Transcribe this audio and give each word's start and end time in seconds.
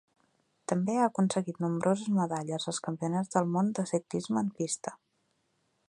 També 0.71 0.95
ha 0.99 1.03
aconseguit 1.09 1.59
nombroses 1.65 2.09
medalles 2.21 2.65
als 2.73 2.81
Campionats 2.89 3.33
del 3.37 3.53
Món 3.57 3.71
de 3.81 3.87
Ciclisme 3.93 4.45
en 4.47 4.53
pista. 4.63 4.97